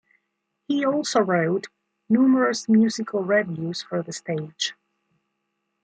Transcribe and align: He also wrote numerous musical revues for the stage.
He 0.67 0.83
also 0.83 1.19
wrote 1.19 1.67
numerous 2.09 2.67
musical 2.67 3.23
revues 3.23 3.83
for 3.83 4.01
the 4.01 4.11
stage. 4.11 4.73